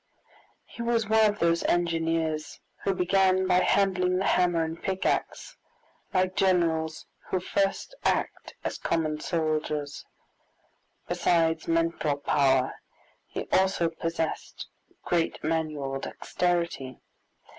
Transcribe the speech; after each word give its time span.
He 0.65 0.81
was 0.81 1.07
one 1.07 1.29
of 1.29 1.37
those 1.37 1.63
engineers 1.65 2.59
who 2.83 2.95
began 2.95 3.45
by 3.45 3.59
handling 3.59 4.17
the 4.17 4.25
hammer 4.25 4.63
and 4.63 4.81
pickaxe, 4.81 5.55
like 6.11 6.35
generals 6.35 7.05
who 7.29 7.39
first 7.39 7.93
act 8.03 8.55
as 8.63 8.79
common 8.79 9.19
soldiers. 9.19 10.03
Besides 11.07 11.67
mental 11.67 12.17
power, 12.17 12.73
he 13.27 13.47
also 13.53 13.89
possessed 13.89 14.67
great 15.05 15.43
manual 15.43 15.99
dexterity. 15.99 16.99